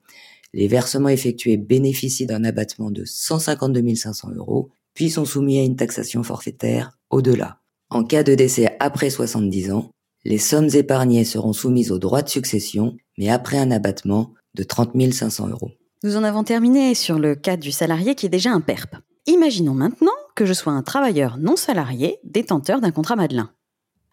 les 0.53 0.67
versements 0.67 1.09
effectués 1.09 1.57
bénéficient 1.57 2.25
d'un 2.25 2.43
abattement 2.43 2.89
de 2.89 3.03
152 3.05 3.95
500 3.95 4.31
euros, 4.35 4.69
puis 4.93 5.09
sont 5.09 5.25
soumis 5.25 5.59
à 5.59 5.63
une 5.63 5.75
taxation 5.75 6.23
forfaitaire 6.23 6.97
au-delà. 7.09 7.59
En 7.89 8.03
cas 8.03 8.23
de 8.23 8.35
décès 8.35 8.75
après 8.79 9.09
70 9.09 9.71
ans, 9.71 9.91
les 10.23 10.37
sommes 10.37 10.69
épargnées 10.73 11.25
seront 11.25 11.53
soumises 11.53 11.91
aux 11.91 11.99
droits 11.99 12.23
de 12.23 12.29
succession, 12.29 12.95
mais 13.17 13.29
après 13.29 13.57
un 13.57 13.69
abattement 13.69 14.33
de 14.55 14.63
30 14.63 15.13
500 15.13 15.49
euros. 15.49 15.71
Nous 16.03 16.15
en 16.17 16.23
avons 16.23 16.43
terminé 16.43 16.95
sur 16.95 17.19
le 17.19 17.35
cas 17.35 17.57
du 17.57 17.71
salarié 17.71 18.15
qui 18.15 18.25
est 18.25 18.29
déjà 18.29 18.51
un 18.51 18.61
PERP. 18.61 18.95
Imaginons 19.27 19.73
maintenant 19.73 20.11
que 20.35 20.45
je 20.45 20.53
sois 20.53 20.73
un 20.73 20.83
travailleur 20.83 21.37
non 21.37 21.55
salarié 21.55 22.19
détenteur 22.23 22.79
d'un 22.79 22.91
contrat 22.91 23.15
Madelin. 23.15 23.49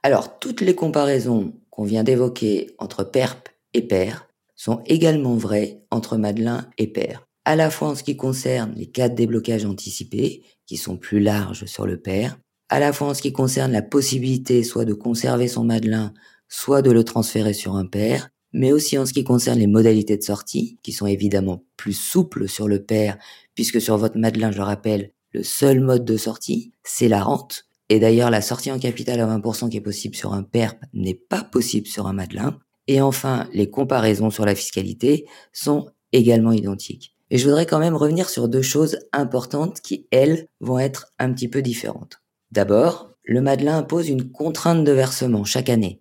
Alors, 0.03 0.39
toutes 0.41 0.61
les 0.61 0.75
comparaisons 0.75 1.53
qu'on 1.71 1.85
vient 1.85 2.03
d'évoquer 2.03 2.75
entre 2.79 3.05
PERP 3.05 3.49
et 3.73 3.83
PER 3.83 4.15
sont 4.57 4.83
également 4.87 5.37
vraies 5.37 5.85
entre 5.91 6.17
Madelin 6.17 6.69
et 6.77 6.89
PER. 6.89 7.19
À 7.45 7.57
la 7.57 7.71
fois 7.71 7.89
en 7.89 7.95
ce 7.95 8.03
qui 8.03 8.17
concerne 8.17 8.75
les 8.77 8.87
cas 8.87 9.09
de 9.09 9.15
déblocage 9.15 9.65
anticipé, 9.65 10.43
qui 10.67 10.77
sont 10.77 10.97
plus 10.97 11.21
larges 11.21 11.67
sur 11.67 11.87
le 11.87 12.01
PER, 12.01 12.31
à 12.69 12.81
la 12.81 12.93
fois 12.93 13.09
en 13.09 13.15
ce 13.15 13.23
qui 13.23 13.33
concerne 13.33 13.73
la 13.73 13.83
possibilité 13.83 14.63
soit 14.63 14.85
de 14.85 14.95
conserver 14.95 15.47
son 15.47 15.65
Madelin, 15.65 16.13
soit 16.49 16.83
de 16.83 16.91
le 16.91 17.05
transférer 17.05 17.53
sur 17.53 17.77
un 17.77 17.87
père, 17.87 18.31
mais 18.53 18.73
aussi 18.73 18.99
en 18.99 19.07
ce 19.07 19.13
qui 19.13 19.25
concerne 19.25 19.59
les 19.59 19.67
modalités 19.67 20.17
de 20.17 20.23
sortie, 20.23 20.79
qui 20.83 20.93
sont 20.93 21.07
évidemment 21.07 21.65
plus 21.77 21.93
souples 21.93 22.49
sur 22.49 22.69
le 22.69 22.85
père, 22.85 23.19
puisque 23.55 23.81
sur 23.81 23.99
votre 23.99 24.19
Madelin, 24.19 24.53
je 24.53 24.61
rappelle, 24.61 25.13
le 25.33 25.43
seul 25.43 25.81
mode 25.81 26.05
de 26.05 26.17
sortie, 26.17 26.73
c'est 26.85 27.09
la 27.09 27.23
rente. 27.23 27.67
Et 27.93 28.01
d'ailleurs, 28.01 28.31
la 28.31 28.41
sortie 28.41 28.73
en 28.73 28.79
capital 28.79 29.21
à 29.21 29.27
20% 29.27 29.69
qui 29.69 29.77
est 29.77 29.83
possible 29.83 30.17
sur 30.17 30.33
un 30.33 30.43
PERP 30.43 30.83
n'est 30.95 31.13
pas 31.13 31.45
possible 31.45 31.87
sur 31.87 32.07
un 32.07 32.15
Madelin. 32.15 32.59
Et 32.87 33.03
enfin, 33.03 33.51
les 33.53 33.69
comparaisons 33.69 34.31
sur 34.31 34.47
la 34.47 34.55
fiscalité 34.55 35.27
sont 35.53 35.91
également 36.11 36.53
identiques. 36.53 37.15
Et 37.29 37.37
je 37.37 37.45
voudrais 37.45 37.67
quand 37.67 37.79
même 37.79 37.95
revenir 37.95 38.31
sur 38.31 38.49
deux 38.49 38.63
choses 38.63 38.99
importantes 39.13 39.83
qui, 39.83 40.07
elles, 40.11 40.49
vont 40.61 40.79
être 40.79 41.13
un 41.19 41.35
petit 41.35 41.49
peu 41.49 41.61
différentes. 41.61 42.23
D'abord, 42.51 43.11
le 43.25 43.43
Madelin 43.43 43.77
impose 43.77 44.09
une 44.09 44.33
contrainte 44.33 44.85
de 44.85 44.93
versement 44.93 45.45
chaque 45.45 45.69
année. 45.69 46.01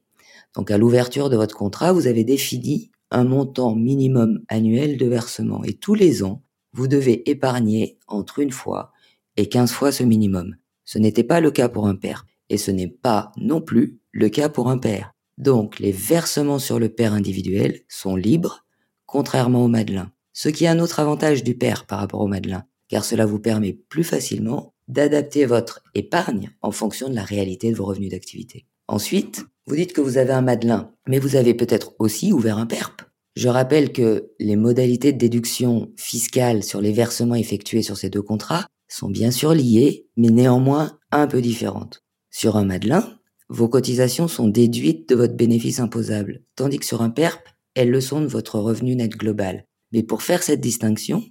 Donc 0.55 0.71
à 0.71 0.77
l'ouverture 0.77 1.29
de 1.29 1.35
votre 1.35 1.57
contrat, 1.57 1.91
vous 1.91 2.07
avez 2.07 2.23
défini 2.23 2.89
un 3.09 3.25
montant 3.25 3.75
minimum 3.75 4.39
annuel 4.47 4.95
de 4.95 5.07
versement 5.07 5.61
et 5.65 5.73
tous 5.73 5.95
les 5.95 6.23
ans, 6.23 6.41
vous 6.71 6.87
devez 6.87 7.29
épargner 7.29 7.99
entre 8.07 8.39
une 8.39 8.51
fois 8.51 8.93
et 9.35 9.49
15 9.49 9.73
fois 9.73 9.91
ce 9.91 10.03
minimum. 10.03 10.55
Ce 10.91 10.99
n'était 10.99 11.23
pas 11.23 11.39
le 11.39 11.51
cas 11.51 11.69
pour 11.69 11.87
un 11.87 11.95
père 11.95 12.25
et 12.49 12.57
ce 12.57 12.69
n'est 12.69 12.89
pas 12.89 13.31
non 13.37 13.61
plus 13.61 14.01
le 14.11 14.27
cas 14.27 14.49
pour 14.49 14.69
un 14.69 14.77
père. 14.77 15.13
Donc 15.37 15.79
les 15.79 15.93
versements 15.93 16.59
sur 16.59 16.79
le 16.79 16.89
père 16.89 17.13
individuel 17.13 17.79
sont 17.87 18.17
libres, 18.17 18.65
contrairement 19.05 19.63
au 19.63 19.69
Madelin. 19.69 20.11
Ce 20.33 20.49
qui 20.49 20.65
est 20.65 20.67
un 20.67 20.79
autre 20.79 20.99
avantage 20.99 21.45
du 21.45 21.55
père 21.55 21.85
par 21.85 21.99
rapport 21.99 22.19
au 22.19 22.27
Madelin, 22.27 22.65
car 22.89 23.05
cela 23.05 23.25
vous 23.25 23.39
permet 23.39 23.71
plus 23.71 24.03
facilement 24.03 24.73
d'adapter 24.89 25.45
votre 25.45 25.81
épargne 25.95 26.51
en 26.61 26.71
fonction 26.71 27.07
de 27.07 27.15
la 27.15 27.23
réalité 27.23 27.71
de 27.71 27.77
vos 27.77 27.85
revenus 27.85 28.11
d'activité. 28.11 28.65
Ensuite, 28.89 29.45
vous 29.67 29.77
dites 29.77 29.93
que 29.93 30.01
vous 30.01 30.17
avez 30.17 30.33
un 30.33 30.41
Madelin, 30.41 30.91
mais 31.07 31.19
vous 31.19 31.37
avez 31.37 31.53
peut-être 31.53 31.93
aussi 31.99 32.33
ouvert 32.33 32.57
un 32.57 32.65
PERP. 32.65 33.03
Je 33.37 33.47
rappelle 33.47 33.93
que 33.93 34.33
les 34.39 34.57
modalités 34.57 35.13
de 35.13 35.17
déduction 35.17 35.93
fiscale 35.95 36.63
sur 36.63 36.81
les 36.81 36.91
versements 36.91 37.35
effectués 37.35 37.81
sur 37.81 37.95
ces 37.95 38.09
deux 38.09 38.21
contrats 38.21 38.67
sont 38.93 39.09
bien 39.09 39.31
sûr 39.31 39.53
liées, 39.53 40.07
mais 40.17 40.29
néanmoins 40.29 40.99
un 41.11 41.27
peu 41.27 41.41
différentes. 41.41 42.03
Sur 42.29 42.57
un 42.57 42.65
Madelin, 42.65 43.19
vos 43.49 43.67
cotisations 43.67 44.27
sont 44.27 44.47
déduites 44.47 45.09
de 45.09 45.15
votre 45.15 45.35
bénéfice 45.35 45.79
imposable, 45.79 46.43
tandis 46.55 46.79
que 46.79 46.85
sur 46.85 47.01
un 47.01 47.09
PERP, 47.09 47.41
elles 47.75 47.89
le 47.89 48.01
sont 48.01 48.21
de 48.21 48.27
votre 48.27 48.59
revenu 48.59 48.95
net 48.95 49.11
global. 49.11 49.65
Mais 49.91 50.03
pour 50.03 50.21
faire 50.21 50.43
cette 50.43 50.61
distinction, 50.61 51.23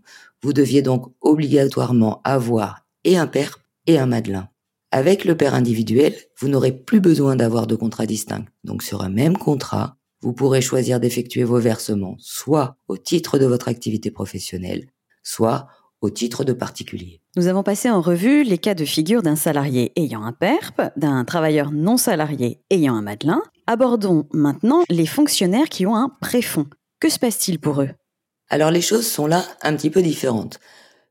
vous 0.43 0.52
deviez 0.52 0.83
donc 0.83 1.12
obligatoirement 1.21 2.21
avoir 2.25 2.87
et 3.05 3.17
un 3.17 3.26
père 3.26 3.59
et 3.87 3.99
un 3.99 4.07
Madelin. 4.07 4.49
Avec 4.90 5.25
le 5.25 5.37
père 5.37 5.55
individuel, 5.55 6.14
vous 6.38 6.49
n'aurez 6.49 6.73
plus 6.73 7.00
besoin 7.00 7.37
d'avoir 7.37 7.67
de 7.67 7.76
contrat 7.76 8.07
distinct. 8.07 8.45
Donc 8.64 8.83
sur 8.83 9.02
un 9.02 9.09
même 9.09 9.37
contrat, 9.37 9.97
vous 10.21 10.33
pourrez 10.33 10.61
choisir 10.61 11.00
d'effectuer 11.00 11.45
vos 11.45 11.61
versements 11.61 12.17
soit 12.19 12.76
au 12.88 12.97
titre 12.99 13.38
de 13.38 13.47
votre 13.47 13.69
activité 13.69 14.11
professionnelle, 14.11 14.88
soit 15.23 15.69
au 16.00 16.11
titre 16.11 16.45
de 16.45 16.52
particulier. 16.52 17.21
Nous 17.37 17.47
avons 17.47 17.62
passé 17.62 17.90
en 17.90 18.00
revue 18.00 18.42
les 18.42 18.59
cas 18.59 18.75
de 18.75 18.85
figure 18.85 19.23
d'un 19.23 19.37
salarié 19.37 19.92
ayant 19.97 20.25
un 20.25 20.33
PERP, 20.33 20.83
d'un 20.97 21.25
travailleur 21.25 21.71
non 21.73 21.97
salarié 21.97 22.62
ayant 22.71 22.95
un 22.95 23.02
Madelin. 23.02 23.42
Abordons 23.66 24.26
maintenant 24.33 24.83
les 24.88 25.07
fonctionnaires 25.07 25.69
qui 25.69 25.87
ont 25.87 25.95
un 25.95 26.11
préfonds. 26.21 26.66
Que 27.00 27.09
se 27.09 27.19
passe-t-il 27.19 27.59
pour 27.59 27.83
eux? 27.83 27.90
Alors 28.49 28.71
les 28.71 28.80
choses 28.80 29.07
sont 29.07 29.26
là 29.26 29.45
un 29.62 29.76
petit 29.76 29.90
peu 29.90 30.02
différentes. 30.02 30.59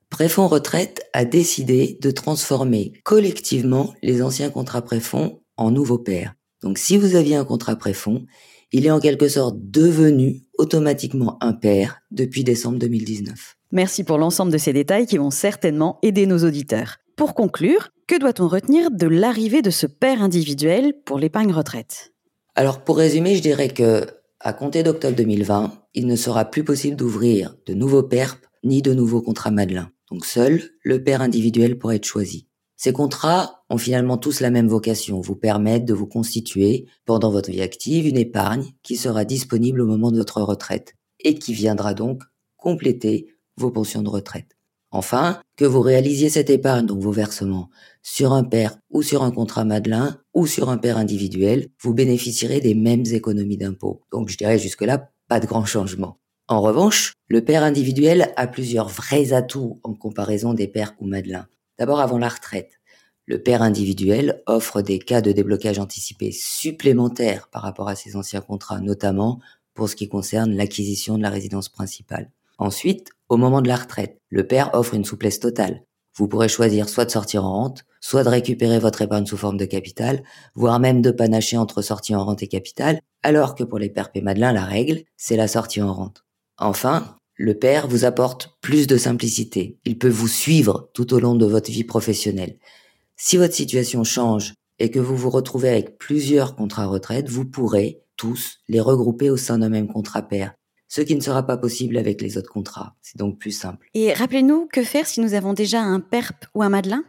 Préfonds 0.10 0.48
Retraite 0.48 1.02
a 1.14 1.24
décidé 1.24 1.98
de 2.02 2.12
transformer 2.12 2.94
collectivement 3.04 3.94
les 4.02 4.22
anciens 4.22 4.50
contrats 4.50 4.82
préfonds 4.82 5.40
en 5.56 5.72
nouveaux 5.72 6.00
pairs. 6.00 6.34
Donc 6.62 6.78
si 6.78 6.98
vous 6.98 7.16
aviez 7.16 7.36
un 7.36 7.46
contrat 7.46 7.76
préfonds, 7.76 8.26
il 8.72 8.86
est 8.86 8.92
en 8.92 9.00
quelque 9.00 9.28
sorte 9.28 9.56
devenu 9.60 10.42
automatiquement 10.58 11.38
un 11.42 11.54
pair 11.54 12.02
depuis 12.12 12.44
décembre 12.44 12.80
2019. 12.80 13.59
Merci 13.72 14.04
pour 14.04 14.18
l'ensemble 14.18 14.52
de 14.52 14.58
ces 14.58 14.74
détails 14.74 15.06
qui 15.06 15.20
vont 15.20 15.30
certainement 15.30 16.00
aider 16.02 16.26
nos 16.26 16.44
auditeurs. 16.44 16.98
Pour 17.16 17.36
conclure, 17.36 17.90
que 18.08 18.18
doit-on 18.18 18.48
retenir 18.48 18.90
de 18.90 19.06
l'arrivée 19.06 19.62
de 19.62 19.70
ce 19.70 19.86
père 19.86 20.24
individuel 20.24 20.94
pour 21.06 21.20
l'épargne 21.20 21.52
retraite? 21.52 22.12
Alors 22.56 22.84
pour 22.84 22.98
résumer, 22.98 23.36
je 23.36 23.44
dirais 23.44 23.70
que 23.70 24.08
à 24.40 24.54
compter 24.54 24.82
d'octobre 24.82 25.16
2020, 25.16 25.84
il 25.94 26.08
ne 26.08 26.16
sera 26.16 26.46
plus 26.46 26.64
possible 26.64 26.96
d'ouvrir 26.96 27.58
de 27.68 27.76
nouveaux 27.76 28.02
PERP 28.02 28.40
ni 28.64 28.82
de 28.82 28.96
nouveaux 28.96 29.22
contrats 29.22 29.52
Madelin. 29.52 29.92
Donc 30.10 30.26
seul 30.26 30.64
le 30.82 31.04
père 31.04 31.22
individuel 31.22 31.78
pourrait 31.78 31.98
être 31.98 32.06
choisi. 32.06 32.48
Ces 32.76 32.92
contrats 32.92 33.66
ont 33.70 33.78
finalement 33.78 34.18
tous 34.18 34.40
la 34.40 34.50
même 34.50 34.68
vocation, 34.68 35.22
vous 35.22 35.36
permettre 35.36 35.86
de 35.86 35.94
vous 35.94 36.08
constituer 36.08 36.88
pendant 37.06 37.30
votre 37.30 37.52
vie 37.52 37.62
active 37.62 38.08
une 38.08 38.18
épargne 38.18 38.72
qui 38.82 38.96
sera 38.96 39.26
disponible 39.26 39.82
au 39.82 39.86
moment 39.86 40.12
de 40.12 40.18
votre 40.18 40.42
retraite 40.42 40.96
et 41.20 41.36
qui 41.36 41.54
viendra 41.54 41.94
donc 41.94 42.24
compléter 42.58 43.28
pensions 43.68 44.02
de 44.02 44.10
retraite. 44.10 44.56
Enfin, 44.92 45.40
que 45.56 45.66
vous 45.66 45.82
réalisiez 45.82 46.30
cette 46.30 46.50
épargne, 46.50 46.88
donc 46.88 47.00
vos 47.00 47.12
versements, 47.12 47.70
sur 48.02 48.34
un 48.34 48.44
père 48.44 48.78
ou 48.90 49.04
sur 49.04 49.24
un 49.24 49.32
contrat 49.32 49.64
Madelin 49.64 50.20
ou 50.34 50.48
sur 50.48 50.70
un 50.70 50.78
père 50.78 50.98
individuel, 50.98 51.70
vous 51.82 51.94
bénéficierez 51.94 52.60
des 52.60 52.74
mêmes 52.74 53.06
économies 53.06 53.58
d'impôts. 53.58 54.02
Donc 54.12 54.30
je 54.30 54.38
dirais 54.38 54.58
jusque-là, 54.58 55.12
pas 55.28 55.40
de 55.40 55.46
grand 55.46 55.66
changement. 55.66 56.18
En 56.48 56.62
revanche, 56.62 57.14
le 57.28 57.46
père 57.46 57.64
individuel 57.64 58.34
a 58.36 58.48
plusieurs 58.48 58.90
vrais 58.90 59.34
atouts 59.34 59.80
en 59.84 59.94
comparaison 59.94 60.56
des 60.56 60.68
pères 60.68 60.96
ou 61.00 61.06
Madelin. 61.06 61.48
D'abord 61.78 62.00
avant 62.00 62.18
la 62.18 62.30
retraite. 62.30 62.80
Le 63.28 63.44
père 63.44 63.62
individuel 63.62 64.42
offre 64.48 64.82
des 64.82 64.98
cas 64.98 65.22
de 65.22 65.32
déblocage 65.32 65.78
anticipé 65.78 66.32
supplémentaires 66.32 67.48
par 67.52 67.62
rapport 67.62 67.88
à 67.88 67.96
ses 67.96 68.16
anciens 68.16 68.42
contrats, 68.42 68.82
notamment 68.82 69.40
pour 69.76 69.88
ce 69.88 69.96
qui 69.96 70.10
concerne 70.10 70.56
l'acquisition 70.56 71.16
de 71.16 71.22
la 71.22 71.30
résidence 71.30 71.70
principale. 71.70 72.32
Ensuite, 72.58 73.12
au 73.30 73.38
moment 73.38 73.62
de 73.62 73.68
la 73.68 73.76
retraite, 73.76 74.20
le 74.30 74.46
père 74.46 74.72
offre 74.74 74.96
une 74.96 75.06
souplesse 75.06 75.40
totale. 75.40 75.84
Vous 76.18 76.28
pourrez 76.28 76.50
choisir 76.50 76.90
soit 76.90 77.06
de 77.06 77.12
sortir 77.12 77.46
en 77.46 77.54
rente, 77.54 77.86
soit 78.02 78.24
de 78.24 78.30
récupérer 78.30 78.80
votre 78.80 79.02
épargne 79.02 79.26
sous 79.26 79.38
forme 79.38 79.58
de 79.58 79.66
capital, 79.66 80.24
voire 80.56 80.80
même 80.80 81.02
de 81.02 81.12
panacher 81.12 81.56
entre 81.56 81.82
sortie 81.82 82.16
en 82.16 82.26
rente 82.26 82.44
et 82.44 82.48
capital, 82.48 83.00
alors 83.24 83.56
que 83.56 83.64
pour 83.64 83.80
les 83.80 83.90
pères 83.90 84.10
et 84.16 84.22
Madelin, 84.22 84.52
la 84.52 84.66
règle, 84.66 85.04
c'est 85.16 85.38
la 85.38 85.48
sortie 85.48 85.82
en 85.82 85.94
rente. 85.94 86.26
Enfin, 86.58 87.16
le 87.36 87.54
père 87.54 87.88
vous 87.88 88.04
apporte 88.04 88.58
plus 88.62 88.88
de 88.88 88.98
simplicité. 88.98 89.78
Il 89.86 89.98
peut 89.98 90.10
vous 90.10 90.28
suivre 90.28 90.90
tout 90.94 91.14
au 91.14 91.20
long 91.20 91.36
de 91.36 91.46
votre 91.46 91.72
vie 91.72 91.86
professionnelle. 91.86 92.58
Si 93.16 93.38
votre 93.38 93.54
situation 93.54 94.04
change 94.04 94.56
et 94.80 94.92
que 94.92 95.00
vous 95.00 95.16
vous 95.16 95.30
retrouvez 95.30 95.70
avec 95.70 95.98
plusieurs 95.98 96.56
contrats 96.56 96.88
retraite, 96.88 97.30
vous 97.30 97.46
pourrez 97.46 98.02
tous 98.18 98.58
les 98.68 98.82
regrouper 98.82 99.30
au 99.30 99.38
sein 99.38 99.60
d'un 99.60 99.70
même 99.70 99.88
contrat 99.88 100.24
père, 100.24 100.54
ce 100.90 101.02
qui 101.02 101.16
ne 101.16 101.22
sera 101.22 101.46
pas 101.46 101.56
possible 101.56 101.98
avec 101.98 102.22
les 102.22 102.38
autres 102.38 102.52
contrats. 102.52 102.96
C'est 103.02 103.18
donc 103.18 103.40
plus 103.40 103.52
simple. 103.52 103.88
Et 103.94 104.12
rappelez-nous, 104.12 104.68
que 104.74 104.84
faire 104.84 105.08
si 105.08 105.22
nous 105.22 105.36
avons 105.36 105.54
déjà 105.54 105.82
un 105.82 106.02
PERP 106.02 106.46
ou 106.56 106.64
un 106.64 106.70
Madelin? 106.70 107.04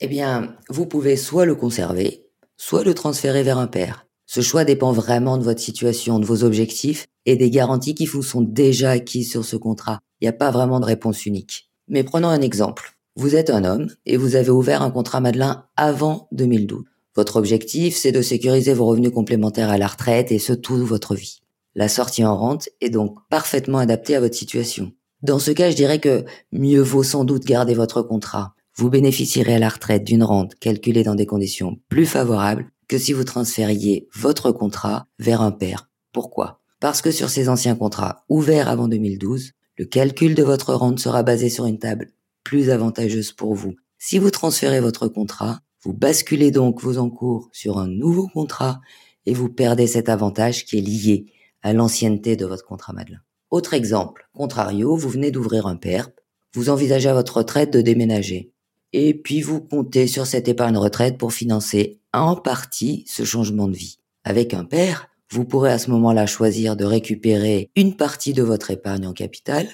Eh 0.00 0.08
bien, 0.08 0.56
vous 0.68 0.86
pouvez 0.86 1.16
soit 1.16 1.44
le 1.44 1.54
conserver, 1.54 2.26
soit 2.56 2.84
le 2.84 2.94
transférer 2.94 3.42
vers 3.42 3.58
un 3.58 3.66
père. 3.66 4.06
Ce 4.26 4.40
choix 4.40 4.64
dépend 4.64 4.92
vraiment 4.92 5.38
de 5.38 5.44
votre 5.44 5.60
situation, 5.60 6.18
de 6.18 6.26
vos 6.26 6.42
objectifs 6.44 7.06
et 7.26 7.36
des 7.36 7.50
garanties 7.50 7.94
qui 7.94 8.06
vous 8.06 8.22
sont 8.22 8.42
déjà 8.42 8.90
acquises 8.90 9.30
sur 9.30 9.44
ce 9.44 9.56
contrat. 9.56 10.00
Il 10.20 10.24
n'y 10.24 10.28
a 10.28 10.32
pas 10.32 10.50
vraiment 10.50 10.80
de 10.80 10.86
réponse 10.86 11.26
unique. 11.26 11.70
Mais 11.88 12.04
prenons 12.04 12.28
un 12.28 12.40
exemple. 12.40 12.98
Vous 13.16 13.34
êtes 13.34 13.50
un 13.50 13.64
homme 13.64 13.88
et 14.06 14.16
vous 14.16 14.36
avez 14.36 14.50
ouvert 14.50 14.82
un 14.82 14.90
contrat 14.90 15.20
Madelin 15.20 15.66
avant 15.76 16.28
2012. 16.32 16.84
Votre 17.16 17.36
objectif, 17.36 17.96
c'est 17.96 18.12
de 18.12 18.22
sécuriser 18.22 18.74
vos 18.74 18.86
revenus 18.86 19.10
complémentaires 19.10 19.70
à 19.70 19.78
la 19.78 19.88
retraite 19.88 20.30
et 20.30 20.38
ce 20.38 20.52
toute 20.52 20.82
votre 20.82 21.14
vie. 21.14 21.40
La 21.78 21.86
sortie 21.86 22.24
en 22.24 22.36
rente 22.36 22.68
est 22.80 22.90
donc 22.90 23.18
parfaitement 23.30 23.78
adaptée 23.78 24.16
à 24.16 24.20
votre 24.20 24.34
situation. 24.34 24.90
Dans 25.22 25.38
ce 25.38 25.52
cas, 25.52 25.70
je 25.70 25.76
dirais 25.76 26.00
que 26.00 26.24
mieux 26.50 26.80
vaut 26.80 27.04
sans 27.04 27.22
doute 27.22 27.44
garder 27.44 27.74
votre 27.74 28.02
contrat. 28.02 28.56
Vous 28.74 28.90
bénéficierez 28.90 29.54
à 29.54 29.58
la 29.60 29.68
retraite 29.68 30.02
d'une 30.02 30.24
rente 30.24 30.56
calculée 30.56 31.04
dans 31.04 31.14
des 31.14 31.24
conditions 31.24 31.78
plus 31.88 32.04
favorables 32.04 32.68
que 32.88 32.98
si 32.98 33.12
vous 33.12 33.22
transfériez 33.22 34.08
votre 34.12 34.50
contrat 34.50 35.06
vers 35.20 35.40
un 35.40 35.52
père. 35.52 35.88
Pourquoi? 36.12 36.60
Parce 36.80 37.00
que 37.00 37.12
sur 37.12 37.30
ces 37.30 37.48
anciens 37.48 37.76
contrats 37.76 38.24
ouverts 38.28 38.68
avant 38.68 38.88
2012, 38.88 39.52
le 39.76 39.84
calcul 39.84 40.34
de 40.34 40.42
votre 40.42 40.74
rente 40.74 40.98
sera 40.98 41.22
basé 41.22 41.48
sur 41.48 41.64
une 41.64 41.78
table 41.78 42.10
plus 42.42 42.70
avantageuse 42.70 43.30
pour 43.30 43.54
vous. 43.54 43.76
Si 43.98 44.18
vous 44.18 44.32
transférez 44.32 44.80
votre 44.80 45.06
contrat, 45.06 45.60
Vous 45.84 45.92
basculez 45.92 46.50
donc 46.50 46.82
vos 46.82 46.98
encours 46.98 47.50
sur 47.52 47.78
un 47.78 47.86
nouveau 47.86 48.26
contrat 48.26 48.80
et 49.26 49.32
vous 49.32 49.48
perdez 49.48 49.86
cet 49.86 50.08
avantage 50.08 50.64
qui 50.64 50.78
est 50.78 50.80
lié 50.80 51.26
à 51.62 51.72
l'ancienneté 51.72 52.36
de 52.36 52.46
votre 52.46 52.64
contrat 52.64 52.92
Madelin. 52.92 53.20
Autre 53.50 53.74
exemple, 53.74 54.28
contrario, 54.32 54.96
vous 54.96 55.08
venez 55.08 55.30
d'ouvrir 55.30 55.66
un 55.66 55.76
PERP, 55.76 56.12
vous 56.54 56.70
envisagez 56.70 57.08
à 57.08 57.14
votre 57.14 57.38
retraite 57.38 57.72
de 57.72 57.80
déménager. 57.80 58.52
Et 58.92 59.14
puis 59.14 59.42
vous 59.42 59.60
comptez 59.60 60.06
sur 60.06 60.26
cette 60.26 60.48
épargne 60.48 60.76
retraite 60.76 61.18
pour 61.18 61.32
financer 61.32 62.00
en 62.12 62.36
partie 62.36 63.04
ce 63.06 63.24
changement 63.24 63.68
de 63.68 63.76
vie. 63.76 63.98
Avec 64.24 64.54
un 64.54 64.64
père, 64.64 65.08
vous 65.30 65.44
pourrez 65.44 65.70
à 65.70 65.78
ce 65.78 65.90
moment-là 65.90 66.26
choisir 66.26 66.76
de 66.76 66.84
récupérer 66.84 67.70
une 67.76 67.96
partie 67.96 68.32
de 68.32 68.42
votre 68.42 68.70
épargne 68.70 69.06
en 69.06 69.12
capital 69.12 69.68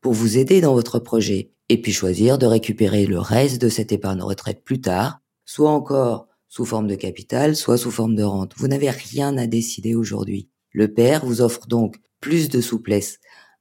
pour 0.00 0.12
vous 0.12 0.38
aider 0.38 0.60
dans 0.60 0.74
votre 0.74 0.98
projet 0.98 1.52
et 1.68 1.80
puis 1.80 1.92
choisir 1.92 2.38
de 2.38 2.46
récupérer 2.46 3.06
le 3.06 3.18
reste 3.18 3.60
de 3.60 3.68
cette 3.68 3.92
épargne 3.92 4.22
retraite 4.22 4.62
plus 4.64 4.80
tard, 4.80 5.20
soit 5.44 5.70
encore 5.70 6.28
sous 6.48 6.64
forme 6.64 6.86
de 6.86 6.94
capital, 6.94 7.56
soit 7.56 7.78
sous 7.78 7.90
forme 7.90 8.14
de 8.14 8.22
rente. 8.22 8.52
Vous 8.56 8.68
n'avez 8.68 8.90
rien 8.90 9.36
à 9.36 9.46
décider 9.46 9.94
aujourd'hui. 9.94 10.48
Le 10.76 10.88
père 10.88 11.24
vous 11.24 11.40
offre 11.40 11.66
donc 11.68 11.96
plus 12.20 12.50
de 12.50 12.60
souplesse. 12.60 13.16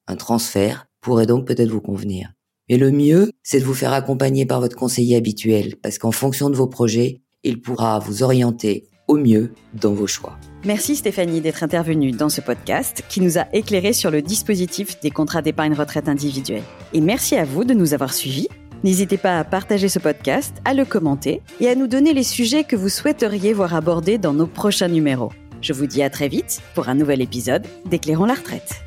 Un 0.06 0.18
transfert 0.18 0.88
pourrait 1.00 1.26
donc 1.26 1.48
peut-être 1.48 1.70
vous 1.70 1.80
convenir. 1.80 2.34
Mais 2.68 2.76
le 2.76 2.92
mieux, 2.92 3.32
c'est 3.42 3.62
de 3.62 3.64
vous 3.64 3.74
faire 3.74 3.94
accompagner 3.94 4.46
par 4.46 4.60
votre 4.60 4.76
conseiller 4.76 5.16
habituel, 5.16 5.78
parce 5.82 5.98
qu'en 5.98 6.12
fonction 6.12 6.50
de 6.50 6.58
vos 6.58 6.68
projets, 6.68 7.22
il 7.44 7.62
pourra 7.62 8.00
vous 8.00 8.22
orienter 8.22 8.90
au 9.08 9.16
mieux 9.16 9.54
dans 9.74 9.94
vos 9.94 10.08
choix. 10.08 10.38
Merci 10.66 10.98
Stéphanie 10.98 11.40
d'être 11.40 11.64
intervenue 11.64 12.12
dans 12.12 12.28
ce 12.28 12.42
podcast 12.42 13.02
qui 13.08 13.22
nous 13.22 13.38
a 13.38 13.46
éclairé 13.54 13.94
sur 13.94 14.12
le 14.12 14.22
dispositif 14.22 15.00
des 15.00 15.10
contrats 15.10 15.42
d'épargne 15.42 15.74
retraite 15.74 16.10
individuelle. 16.10 16.64
Et 16.92 17.00
merci 17.00 17.38
à 17.38 17.46
vous 17.46 17.64
de 17.64 17.74
nous 17.74 17.94
avoir 17.94 18.14
suivis. 18.14 18.50
N'hésitez 18.84 19.18
pas 19.18 19.40
à 19.40 19.46
partager 19.46 19.88
ce 19.88 20.00
podcast, 20.00 20.58
à 20.66 20.74
le 20.74 20.84
commenter 20.84 21.42
et 21.62 21.70
à 21.70 21.76
nous 21.76 21.88
donner 21.88 22.14
les 22.14 22.24
sujets 22.24 22.66
que 22.66 22.76
vous 22.76 22.90
souhaiteriez 22.90 23.54
voir 23.54 23.74
abordés 23.74 24.18
dans 24.18 24.34
nos 24.34 24.48
prochains 24.48 24.90
numéros. 24.90 25.32
Je 25.66 25.74
vous 25.74 25.88
dis 25.88 26.04
à 26.04 26.12
très 26.12 26.28
vite 26.28 26.62
pour 26.76 26.90
un 26.90 26.94
nouvel 26.94 27.24
épisode 27.24 27.66
d'Éclairons 27.88 28.26
la 28.26 28.36
retraite. 28.36 28.86